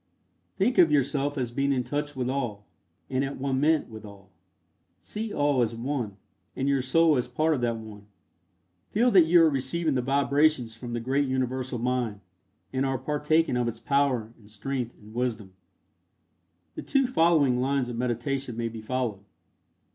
[0.55, 2.65] Think of yourself as being in touch with All,
[3.07, 4.31] and at one ment with All.
[4.99, 6.17] See All as One,
[6.55, 8.07] and your Soul as a part of that One.
[8.89, 12.21] Feel that you are receiving the vibrations from the great Universal Mind,
[12.73, 15.53] and are partaking of its power and strength and wisdom.
[16.73, 19.23] The two following lines of meditation may be followed.